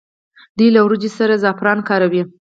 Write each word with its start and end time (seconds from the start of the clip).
دوی 0.57 0.69
له 0.75 0.79
وریجو 0.83 1.09
سره 1.19 1.41
زعفران 1.43 1.79
کاروي. 1.89 2.23